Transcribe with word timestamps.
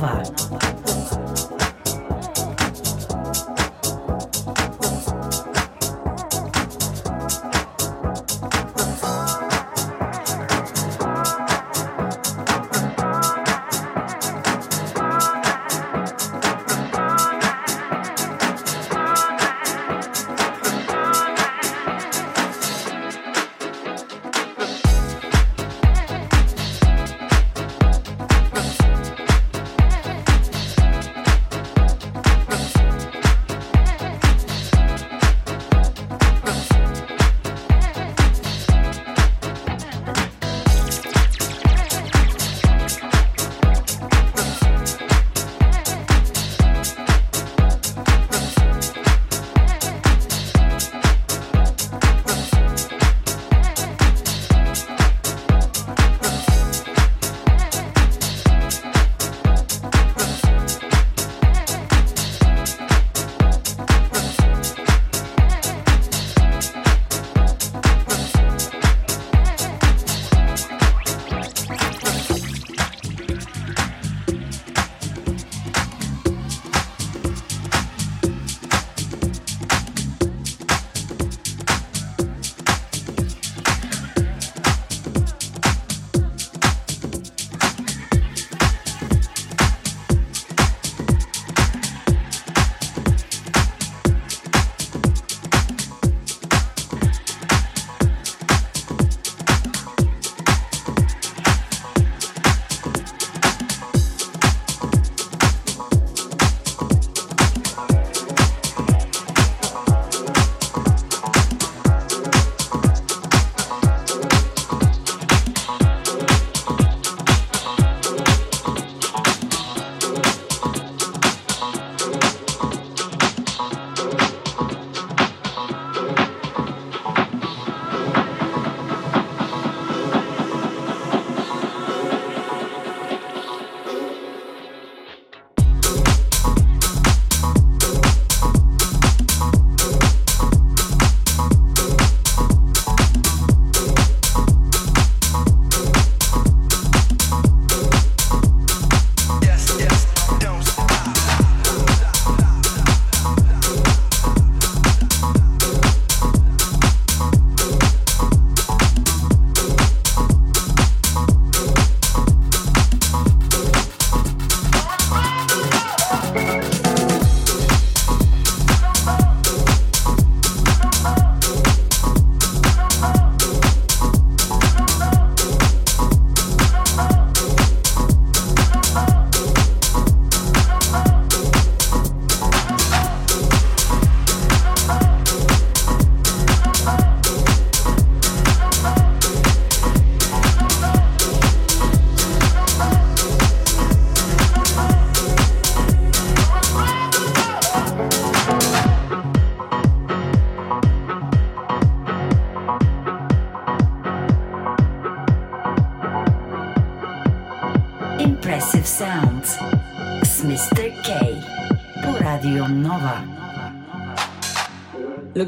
war. 0.00 0.37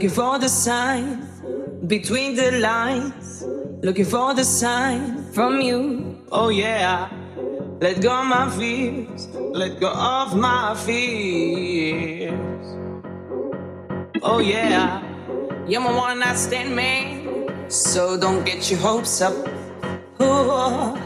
Looking 0.00 0.16
for 0.16 0.38
the 0.38 0.48
sign 0.48 1.28
between 1.86 2.34
the 2.34 2.52
lines. 2.52 3.44
Looking 3.82 4.06
for 4.06 4.32
the 4.32 4.44
sign 4.44 5.22
from 5.30 5.60
you. 5.60 6.24
Oh 6.32 6.48
yeah. 6.48 7.10
Let 7.82 8.00
go 8.00 8.10
of 8.10 8.26
my 8.26 8.48
fears. 8.48 9.28
Let 9.36 9.78
go 9.78 9.92
of 9.92 10.34
my 10.34 10.74
fears. 10.74 12.32
Oh 14.22 14.38
yeah. 14.38 15.02
You're 15.68 15.82
my 15.82 15.92
one 15.94 16.20
night 16.20 16.38
stand 16.38 16.74
man. 16.74 17.68
So 17.68 18.18
don't 18.18 18.46
get 18.46 18.70
your 18.70 18.80
hopes 18.80 19.20
up. 19.20 19.34
Ooh. 20.22 20.96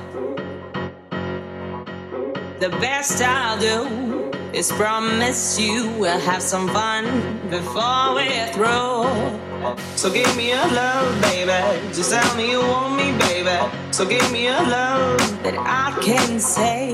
The 2.60 2.68
best 2.78 3.20
I'll 3.20 3.58
do 3.58 4.13
is 4.54 4.70
promise 4.70 5.58
you 5.58 5.90
we'll 5.98 6.20
have 6.20 6.40
some 6.40 6.68
fun 6.68 7.04
before 7.50 8.14
we're 8.14 8.46
through. 8.54 9.10
So 9.96 10.12
give 10.12 10.30
me 10.36 10.52
a 10.52 10.64
love, 10.68 11.20
baby. 11.22 11.60
Just 11.92 12.12
tell 12.12 12.36
me 12.36 12.52
you 12.52 12.60
want 12.60 12.96
me, 12.96 13.10
baby. 13.18 13.58
So 13.90 14.06
give 14.06 14.30
me 14.30 14.46
a 14.46 14.62
love 14.62 15.18
that 15.42 15.56
I 15.58 15.98
can 16.00 16.38
say. 16.38 16.92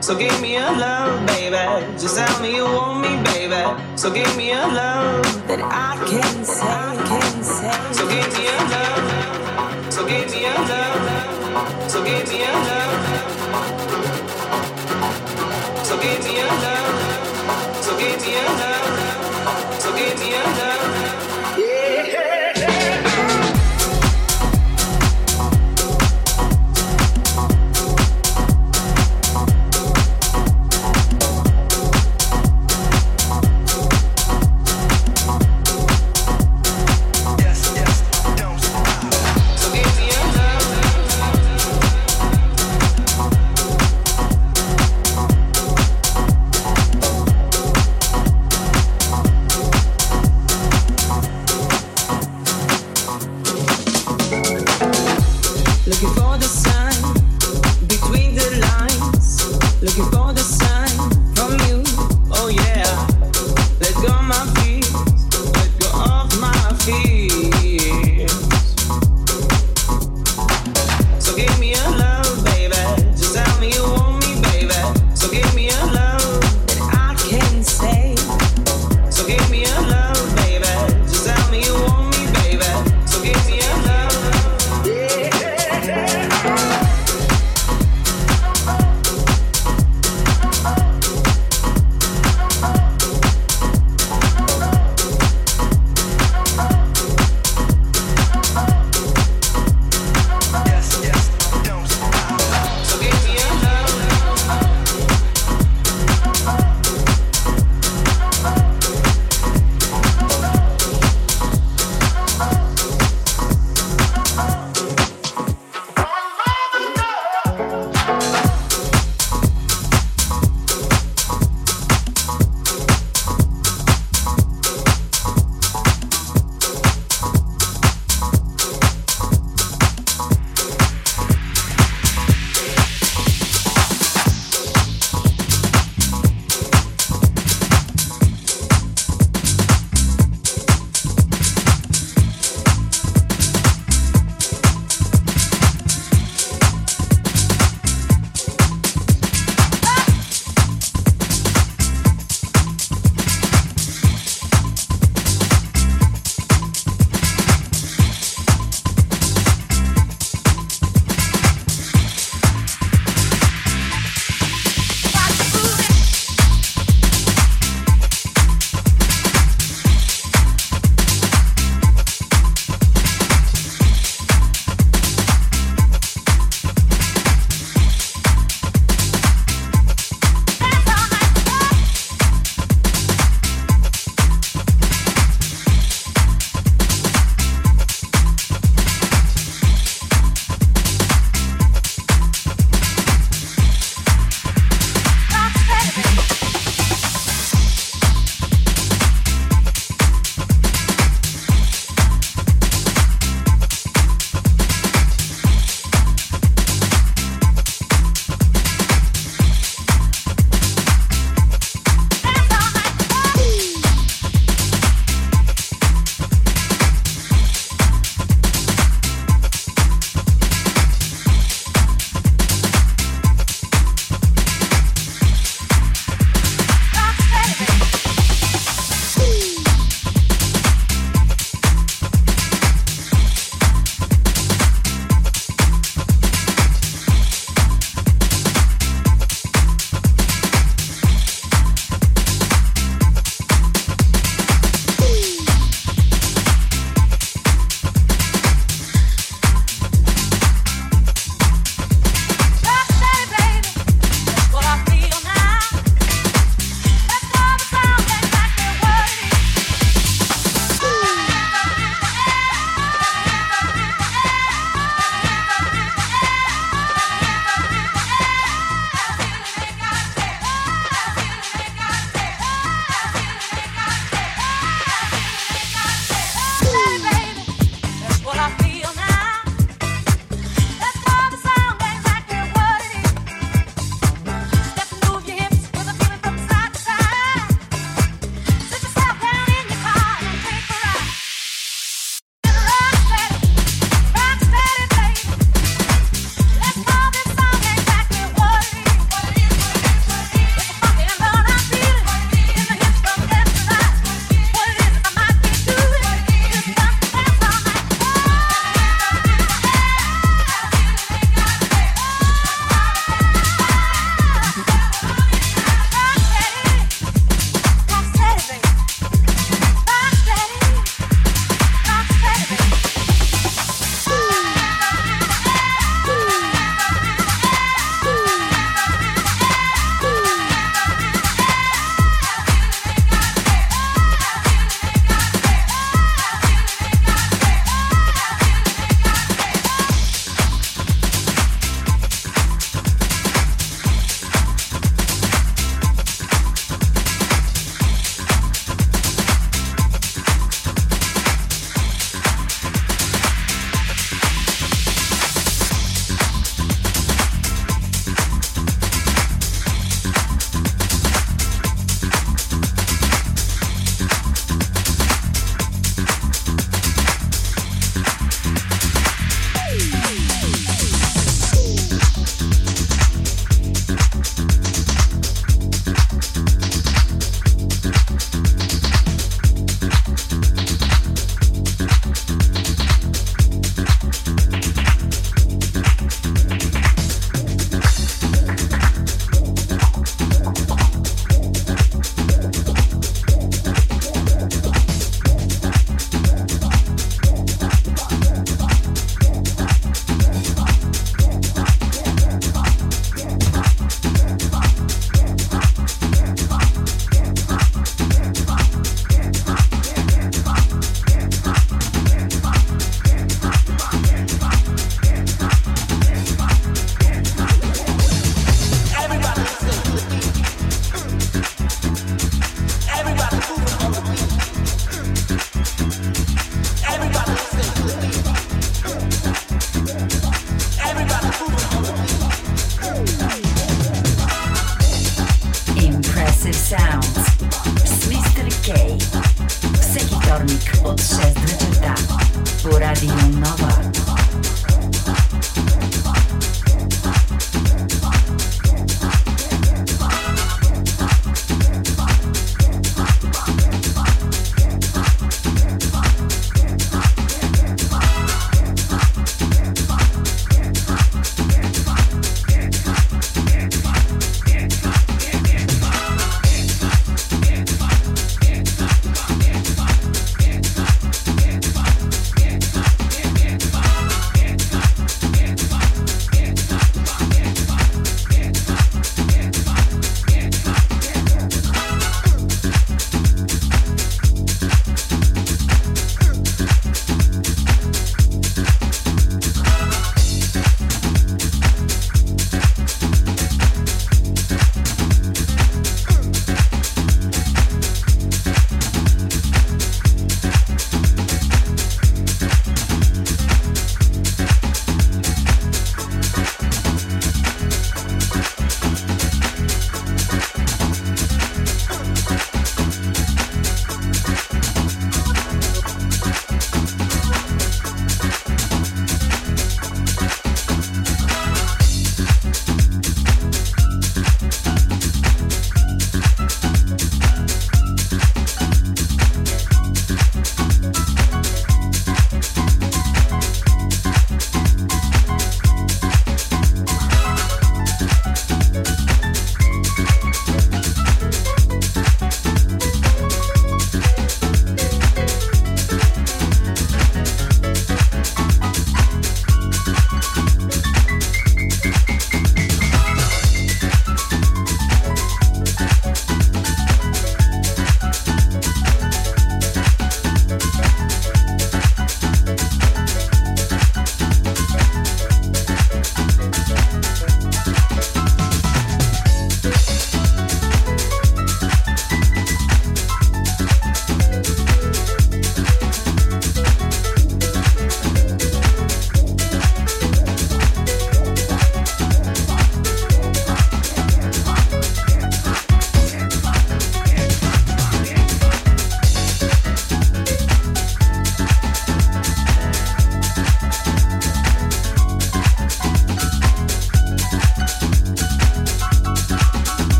So 0.00 0.14
give 0.16 0.38
me 0.42 0.56
a 0.56 0.70
love, 0.72 1.26
baby. 1.26 1.64
Just 1.98 2.16
tell 2.18 2.42
me 2.42 2.56
you 2.56 2.64
want 2.64 3.00
me, 3.00 3.16
baby. 3.32 3.64
So 3.96 4.12
give 4.12 4.36
me 4.36 4.50
a 4.52 4.66
love 4.68 5.24
that 5.48 5.60
I 5.62 5.96
can 6.06 6.44
say, 6.44 6.92
can 7.08 7.42
say. 7.42 7.92
So 7.92 8.06
give 8.08 8.28
me 8.36 8.44
a 8.46 8.58
love. 8.74 9.92
So 9.92 10.06
give 10.06 10.30
me 10.30 10.44
a 10.44 10.54
love. 10.72 11.90
So 11.90 12.04
give 12.04 12.28
me 12.28 12.42
a 12.44 12.52
love. 12.52 13.07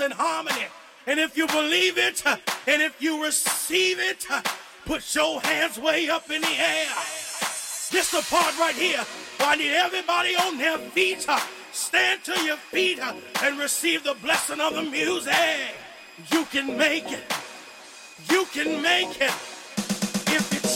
And 0.00 0.12
harmony. 0.12 0.66
And 1.06 1.18
if 1.18 1.36
you 1.36 1.46
believe 1.46 1.98
it 1.98 2.22
and 2.26 2.82
if 2.82 3.00
you 3.00 3.24
receive 3.24 3.98
it, 3.98 4.26
put 4.84 5.14
your 5.14 5.40
hands 5.40 5.78
way 5.78 6.08
up 6.08 6.30
in 6.30 6.40
the 6.40 6.48
air. 6.48 6.88
This 7.90 8.10
the 8.10 8.22
part 8.28 8.58
right 8.58 8.74
here 8.74 9.04
I 9.40 9.56
need 9.56 9.72
everybody 9.72 10.36
on 10.36 10.58
their 10.58 10.78
feet. 10.78 11.26
Stand 11.72 12.24
to 12.24 12.44
your 12.44 12.56
feet 12.56 13.00
and 13.42 13.58
receive 13.58 14.04
the 14.04 14.14
blessing 14.22 14.60
of 14.60 14.74
the 14.74 14.82
music. 14.82 15.34
You 16.30 16.44
can 16.46 16.76
make 16.76 17.10
it. 17.10 17.24
You 18.30 18.44
can 18.52 18.82
make 18.82 19.20
it 19.20 19.32
if 20.30 20.50
you 20.52 20.67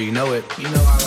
you 0.00 0.12
know 0.12 0.32
it, 0.32 0.44
you 0.58 0.70
know 0.70 0.99